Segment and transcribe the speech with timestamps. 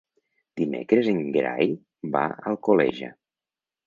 [0.59, 1.69] Dimecres en Gerai
[2.15, 3.11] va a Alcoleja.